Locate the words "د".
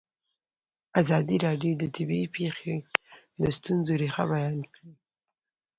1.81-1.83, 3.41-3.43